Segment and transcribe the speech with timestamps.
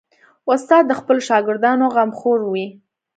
[0.53, 2.67] استاد د خپلو شاګردانو غمخور وي.